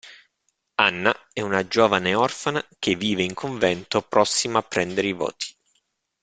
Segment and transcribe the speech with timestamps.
[0.79, 5.55] Anna è una giovane orfana che vive in convento, prossima a prendere i voti.